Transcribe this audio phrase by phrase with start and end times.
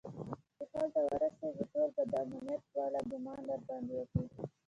[0.57, 4.25] ته چې هلته ورسېږي ټول به د امنيت والا ګومان درباندې وکړي.